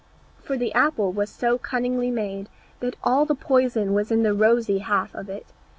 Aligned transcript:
For 0.41 0.57
the 0.57 0.73
apple 0.73 1.11
was 1.11 1.29
so 1.29 1.59
cunningly 1.59 2.09
made, 2.09 2.49
that 2.79 2.95
all 3.03 3.23
the 3.27 3.35
poison 3.35 3.93
was 3.93 4.09
in 4.11 4.23
the 4.23 4.33
rosy 4.33 4.79
half 4.79 5.13
of 5.13 5.29
it. 5.29 5.45